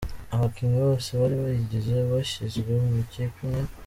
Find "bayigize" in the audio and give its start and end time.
1.43-1.93